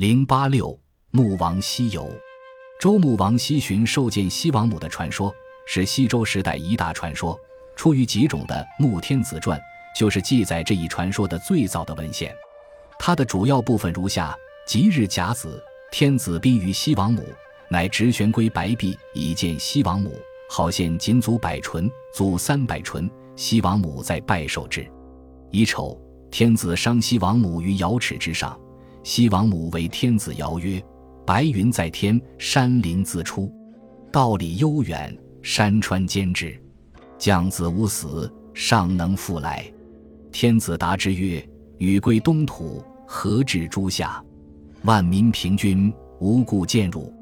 [0.00, 0.74] 零八六
[1.10, 2.10] 穆王西游，
[2.80, 5.30] 周穆王西巡受见西王母的传说
[5.66, 7.38] 是西周时代一大传说。
[7.76, 9.58] 出于几种的《穆天子传》
[9.94, 12.34] 就是记载这一传说的最早的文献。
[12.98, 14.34] 它的主要部分如下：
[14.66, 17.22] 即日甲子，天子宾于西王母，
[17.68, 23.06] 乃执玄龟白璧以见西王母，好献仅足百纯，足三百纯。
[23.36, 24.90] 西王母在拜受之。
[25.50, 28.58] 乙丑，天子伤西王母于瑶池之上。
[29.02, 30.82] 西王母为天子谣曰
[31.26, 33.50] ：“白云在天，山林自出。
[34.12, 36.60] 道理悠远，山川兼至。
[37.16, 39.64] 将子无死，尚能复来。”
[40.30, 41.42] 天子答之曰
[41.78, 44.22] ：“禹归东土，何至诸夏？
[44.82, 47.12] 万民平均，无故见辱。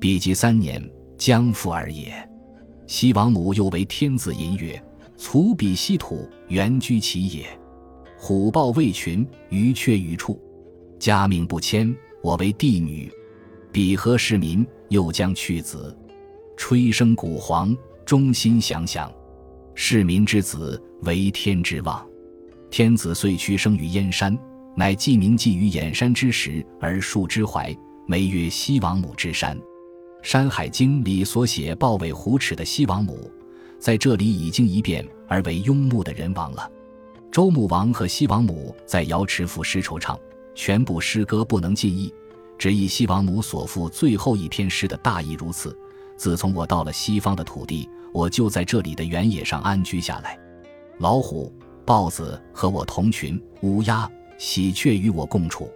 [0.00, 0.82] 彼及三年，
[1.18, 2.12] 将复而也。”
[2.86, 4.82] 西王母又为天子吟曰
[5.16, 7.46] ：“卒彼西土，原居其也。
[8.16, 10.40] 虎豹未群，鱼雀于处。”
[10.98, 13.10] 家命不迁，我为帝女，
[13.72, 14.66] 彼何世民？
[14.88, 15.94] 又将去子，
[16.56, 19.12] 吹笙鼓簧，忠心想想。
[19.74, 22.04] 世民之子，为天之望。
[22.70, 24.36] 天子遂屈生于燕山，
[24.74, 29.56] 乃既名寄于燕山之时而树之怀，梅曰西王母之山。
[30.22, 33.30] 《山海经》里所写豹尾虎齿的西王母，
[33.78, 36.70] 在这里已经一变而为庸穆的人王了。
[37.30, 40.18] 周穆王和西王母在瑶池赋诗惆怅。
[40.58, 42.12] 全部诗歌不能尽意，
[42.58, 45.78] 只以西王母所赋最后一篇诗的大意如此：
[46.16, 50.36] 自从我到了西方的土地，我就在这里的原野上安居下来。
[50.98, 51.54] 老虎、
[51.86, 55.70] 豹子和我同群，乌鸦、喜鹊与我共处。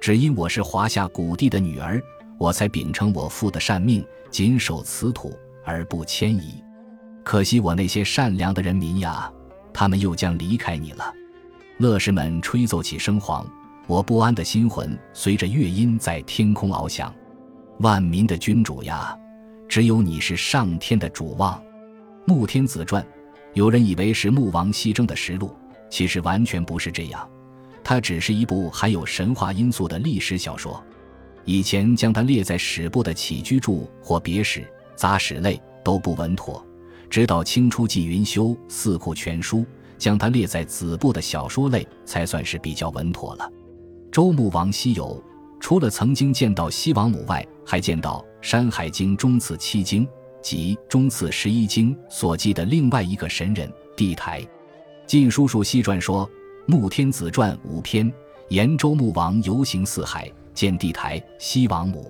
[0.00, 2.02] 只因我是华夏古地的女儿，
[2.38, 5.34] 我才秉承我父的善命，谨守此土
[5.66, 6.54] 而不迁移。
[7.22, 9.30] 可惜我那些善良的人民呀，
[9.70, 11.12] 他们又将离开你了。
[11.76, 13.46] 乐师们吹奏起笙簧。
[13.86, 17.14] 我不安的心魂随着乐音在天空翱翔，
[17.80, 19.14] 万民的君主呀，
[19.68, 21.58] 只有你是上天的主望。
[22.24, 23.02] 《穆天子传》，
[23.52, 25.54] 有人以为是穆王西征的实录，
[25.90, 27.28] 其实完全不是这样，
[27.82, 30.82] 它只是一部含有神话因素的历史小说。
[31.44, 36.64] 以前将它列在史部的起居注或别史、杂史类都不稳妥，
[37.10, 39.58] 直到清初纪云修《四库全书》，
[39.98, 43.46] 将它列在子部的小说类才算是比较稳妥了。
[44.14, 45.20] 周穆王西游，
[45.58, 50.06] 除了曾经见到西王母外，还见到《山海经》中次七经
[50.40, 54.40] 及中次十一经所记的另外一个神人地台。
[55.04, 56.24] 《晋叔叔西传》说，
[56.64, 58.08] 《穆天子传》五篇
[58.50, 62.08] 言周穆王游行四海，见地台、西王母。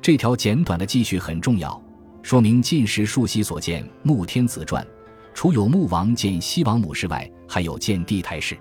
[0.00, 1.82] 这条简短的记叙很重要，
[2.22, 4.80] 说明晋时叔西所见《穆天子传》，
[5.34, 8.56] 除有穆王见西王母事外，还有见地台事。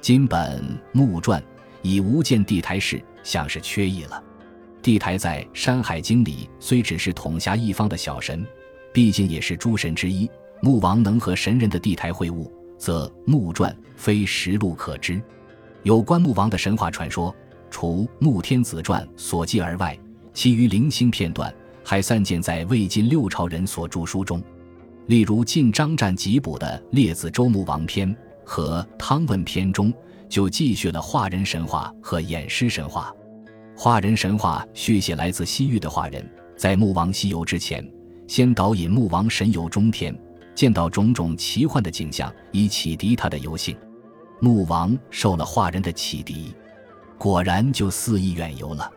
[0.00, 0.62] 今本
[0.92, 1.40] 《穆传》。
[1.82, 4.22] 以无见地台事，像是缺意了。
[4.80, 8.44] 地台在《山海经》里虽只是统辖一方的小神，
[8.92, 10.28] 毕竟也是诸神之一。
[10.60, 15.20] 穆王能和神人的地台会晤，则《穆传》非实录可知。
[15.82, 17.34] 有关穆王的神话传说，
[17.70, 19.98] 除《穆天子传》所记而外，
[20.32, 21.52] 其余零星片段
[21.84, 24.42] 还散见在魏晋六朝人所著书中，
[25.06, 28.08] 例如晋张湛辑补的《列子周穆王篇》
[28.44, 29.92] 和《汤问篇》中。
[30.32, 33.14] 就继续了化人神话和偃师神话。
[33.76, 36.26] 化人神话续写来自西域的化人，
[36.56, 37.86] 在穆王西游之前，
[38.26, 40.18] 先导引穆王神游中天，
[40.54, 43.76] 见到种种奇幻的景象，以启迪他的游性。
[44.40, 46.54] 穆王受了化人的启迪，
[47.18, 48.90] 果然就肆意远游了。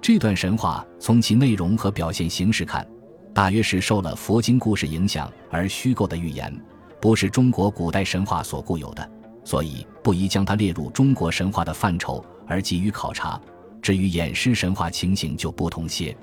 [0.00, 2.84] 这段神话从其内容和表现形式看，
[3.32, 6.52] 大约是受了佛经故事影响而虚构的寓言，
[7.00, 9.08] 不是中国古代神话所固有的。
[9.44, 13.40] 所以不宜将它列入中国神话的范畴而给予考察。
[13.80, 16.16] 至于偃师神话情形就不同些。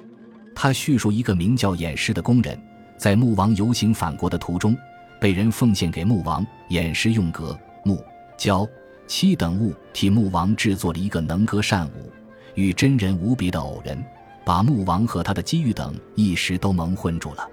[0.55, 2.57] 他叙述一个名叫偃师的工人，
[2.97, 4.75] 在穆王游行返国的途中，
[5.19, 6.45] 被人奉献给穆王。
[6.69, 8.01] 偃师用革、木、
[8.37, 8.67] 胶、
[9.07, 12.11] 漆等物替穆王制作了一个能歌善舞、
[12.55, 14.01] 与真人无别的偶人，
[14.45, 17.47] 把穆王和他的机遇等一时都蒙混住了。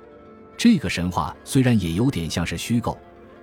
[0.56, 2.96] 这个神话虽然也有点像是虚构。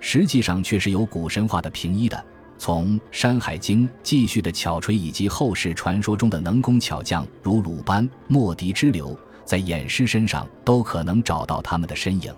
[0.06, 2.24] 实际上却是有古神话的平依的。
[2.58, 12.30] 从《山海经》继续的巧锤，以及后世传说中的能工巧匠如鲁班、莫迪之流，在偃师身上都可能找到他们的身影。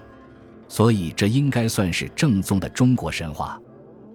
[0.69, 3.61] 所以，这应该算是正宗的中国神话。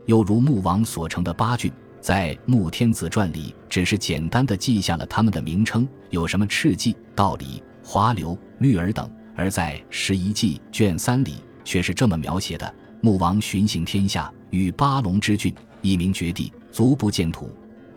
[0.05, 1.69] 又如穆王所成的八郡，
[1.99, 9.05] 在《穆天子传》里只是简单的记下了他们的名称，有什么赤骑、道理、华流、绿儿等；
[9.35, 12.75] 而在《十一记》卷三里却是这么描写的。
[13.03, 15.51] 穆王巡行天下，与八龙之郡，
[15.81, 17.47] 一名绝地，足不见土；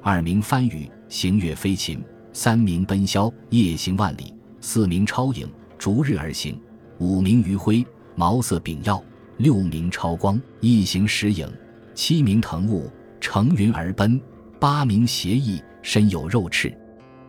[0.03, 2.03] 二名番禺，行月飞禽，
[2.33, 5.47] 三名奔霄，夜行万里；四名超影，
[5.79, 6.55] 逐日而行；
[6.99, 7.85] 五名余晖，
[8.15, 8.99] 毛色炳耀；
[9.37, 11.47] 六名超光，一行十影；
[11.95, 12.91] 七名腾雾，
[13.21, 14.19] 乘云而奔；
[14.59, 16.75] 八名邪翼，身有肉翅。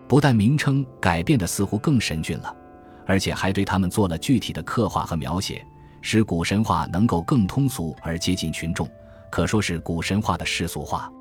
[0.07, 2.55] 不但名称改变的似乎更神俊了，
[3.05, 5.65] 而且还对他们做了具体的刻画和描写，
[6.07, 8.87] 使古神话能够更通俗而接近群众，
[9.31, 11.11] 可说是古神话的世俗化。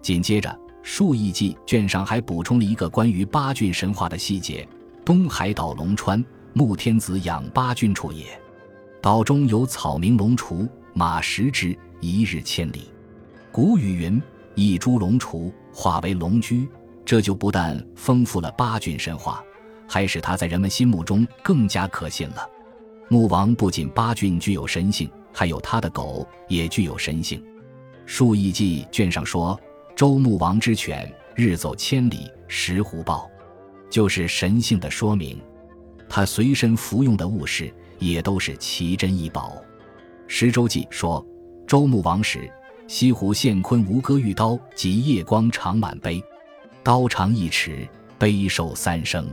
[0.00, 0.48] 紧接着，
[0.82, 4.66] 《数亿记》卷上还补充了一个关于八骏神话的细节：
[5.04, 6.24] 东海岛龙川，
[6.54, 8.24] 穆天子养八骏处也。
[9.02, 12.90] 岛中有草名龙雏，马食之，一日千里。
[13.52, 14.20] 古语云
[14.56, 16.66] ：“一株龙雏，化为龙驹。”
[17.04, 19.44] 这就不但丰富了八骏神话，
[19.86, 22.48] 还使它在人们心目中更加可信了。
[23.08, 27.40] 穆王不仅八骏具有神性，还有他的狗也具有神性。
[28.06, 29.58] 《数亿记》卷上说
[29.94, 33.30] ：“周穆王之犬日走千里，食虎豹，
[33.90, 35.40] 就是神性的说明。
[36.08, 39.56] 他随身服用的物事也都是奇珍异宝。
[40.26, 41.24] 《十周记》说
[41.66, 42.50] ：“周穆王时，
[42.86, 46.22] 西湖献昆吴戈玉刀及夜光长满杯。”
[46.82, 47.86] 刀长一尺，
[48.18, 49.28] 杯寿三升。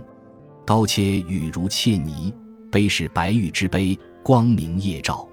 [0.65, 2.31] 刀切玉如切泥，
[2.71, 5.27] 杯是白玉之杯，光明夜照。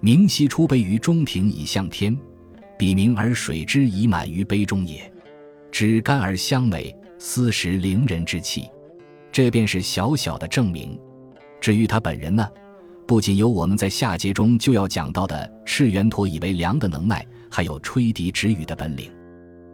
[0.00, 2.16] 明夕出杯于中庭，以向天。
[2.78, 5.12] 彼明而水之已满于杯中也。
[5.70, 8.68] 脂干而香美，斯时凌人之气。
[9.30, 10.98] 这便是小小的证明。
[11.60, 12.48] 至于他本人呢，
[13.06, 19.08] 不仅有我们在下节中就要讲到的赤源陀以为良的能耐，还有吹笛止雨的本领。《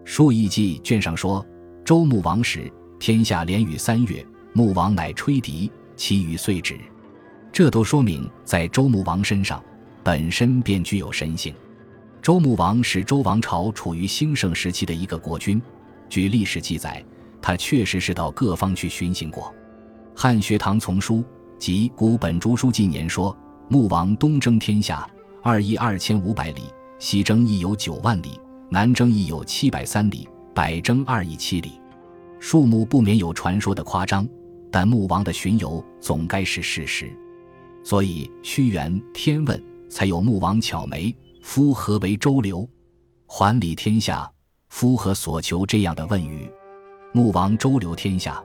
[0.04, 1.44] 数亿记》卷上说。
[1.84, 2.70] 周穆王时，
[3.00, 4.22] 天下连雨三月，
[4.52, 6.78] 穆王乃吹笛，其雨遂止。
[7.58, 9.60] 这都说明，在周穆王身上，
[10.04, 11.52] 本身便具有神性。
[12.22, 15.60] 周穆王是周王朝处于兴盛时期的一个国君。
[16.08, 17.04] 据历史记载，
[17.42, 19.42] 他确实是到各方去巡行过。
[20.14, 21.16] 《汉学堂丛书》
[21.58, 23.36] 及《古本竹书纪年》说，
[23.68, 25.04] 穆王东征天下，
[25.42, 26.62] 二亿二千五百里，
[27.00, 28.40] 西征亦有九万里，
[28.70, 30.28] 南征亦有七百三里。
[30.54, 31.72] 百征二亿七里，
[32.38, 34.24] 数目不免有传说的夸张，
[34.70, 37.12] 但穆王的巡游总该是事实，
[37.82, 39.58] 所以屈原《天问》
[39.90, 42.68] 才有“穆王巧眉，夫何为周流？
[43.26, 44.30] 还礼天下，
[44.68, 46.50] 夫何所求？”这样的问语。
[47.12, 48.42] 穆王周流天下，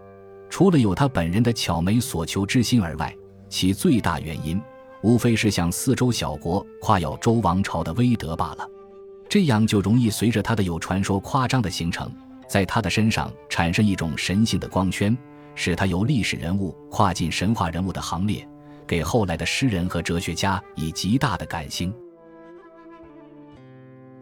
[0.50, 3.14] 除了有他本人的巧眉所求之心而外，
[3.50, 4.62] 其最大原因
[5.02, 8.68] 无非是向四周小国夸耀周王朝的威德罢了。
[9.28, 12.10] 这样就容易随着他的有传说夸张的形成，
[12.48, 15.18] 在他的身上产生一种神性的光圈，
[15.56, 18.48] 使他由历史人物跨进神话人物的行列，
[18.88, 21.94] 给后来的诗人和哲学家以极大的感兴。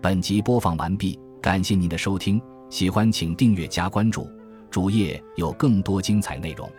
[0.01, 4.27] 本集播放完毕，感谢您的收听，喜欢请订阅加关注，
[4.69, 6.69] 主页有更多精彩内容。